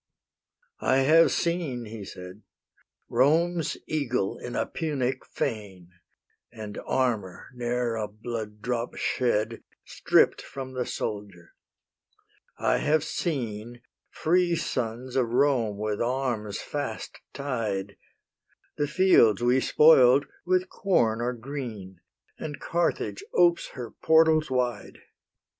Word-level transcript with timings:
"I 0.79 1.01
have 1.01 1.31
seen," 1.31 1.85
he 1.85 2.05
said, 2.05 2.41
"Rome's 3.07 3.77
eagle 3.85 4.39
in 4.39 4.55
a 4.55 4.65
Punic 4.65 5.23
fane, 5.27 5.89
And 6.51 6.79
armour, 6.87 7.49
ne'er 7.53 7.93
a 7.97 8.07
blood 8.07 8.63
drop 8.63 8.95
shed, 8.95 9.61
Stripp'd 9.85 10.41
from 10.41 10.73
the 10.73 10.87
soldier; 10.87 11.53
I 12.57 12.77
have 12.79 13.03
seen 13.03 13.83
Free 14.09 14.55
sons 14.55 15.15
of 15.15 15.27
Rome 15.29 15.77
with 15.77 16.01
arms 16.01 16.59
fast 16.59 17.19
tied; 17.31 17.95
The 18.77 18.87
fields 18.87 19.43
we 19.43 19.59
spoil'd 19.59 20.25
with 20.47 20.67
corn 20.67 21.21
are 21.21 21.33
green, 21.33 21.99
And 22.39 22.59
Carthage 22.59 23.23
opes 23.35 23.67
her 23.73 23.91
portals 23.91 24.49
wide. 24.49 24.97